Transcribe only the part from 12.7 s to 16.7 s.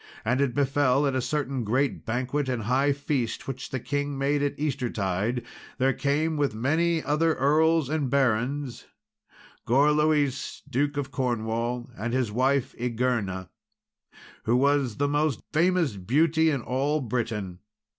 Igerna, who was the most famous beauty in